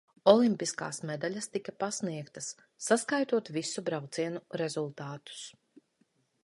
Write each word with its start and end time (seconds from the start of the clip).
Olimpiskās 0.31 0.99
medaļas 1.09 1.47
tika 1.57 1.75
pasniegtas 1.83 2.47
saskaitot 2.87 3.53
visu 3.59 3.85
braucienu 3.91 4.43
rezultātus. 4.63 5.45